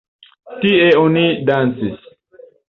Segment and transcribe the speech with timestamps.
[0.63, 2.09] Tie oni dancis.